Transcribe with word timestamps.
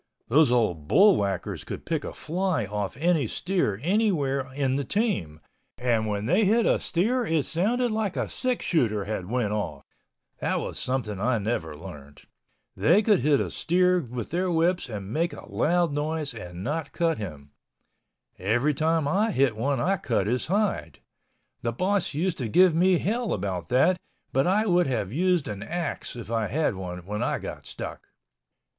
Those 0.29 0.49
old 0.51 0.87
bullwhackers 0.87 1.63
could 1.63 1.85
pick 1.85 2.03
a 2.03 2.11
fly 2.11 2.65
off 2.65 2.97
any 2.97 3.27
steer 3.27 3.79
anywhere 3.83 4.51
in 4.55 4.75
the 4.75 4.83
team, 4.83 5.39
and 5.77 6.07
when 6.07 6.25
they 6.25 6.43
hit 6.43 6.65
a 6.65 6.79
steer 6.79 7.23
it 7.23 7.45
sounded 7.45 7.91
like 7.91 8.17
a 8.17 8.27
six 8.27 8.65
shooter 8.65 9.03
had 9.03 9.29
went 9.29 9.53
off—that 9.53 10.59
was 10.59 10.79
something 10.79 11.19
I 11.19 11.37
never 11.37 11.77
learned. 11.77 12.23
They 12.75 13.03
could 13.03 13.19
hit 13.19 13.39
a 13.39 13.51
steer 13.51 13.99
with 13.99 14.31
their 14.31 14.49
whips 14.49 14.89
and 14.89 15.13
make 15.13 15.33
a 15.33 15.47
loud 15.47 15.91
noise 15.91 16.33
and 16.33 16.63
not 16.63 16.93
cut 16.93 17.19
him. 17.19 17.51
Every 18.39 18.73
time 18.73 19.07
I 19.07 19.29
hit 19.29 19.55
one 19.55 19.79
I 19.79 19.97
cut 19.97 20.25
his 20.25 20.47
hide. 20.47 20.97
The 21.61 21.71
boss 21.73 22.15
used 22.15 22.39
to 22.39 22.47
give 22.47 22.73
me 22.73 22.97
hell 22.97 23.33
about 23.33 23.67
that 23.67 23.99
but 24.33 24.47
I 24.47 24.65
would 24.65 24.87
have 24.87 25.13
used 25.13 25.47
an 25.47 25.61
axe 25.61 26.15
if 26.15 26.31
I 26.31 26.47
had 26.47 26.73
one 26.73 27.05
when 27.05 27.21
I 27.21 27.37
got 27.37 27.67
stuck. 27.67 28.07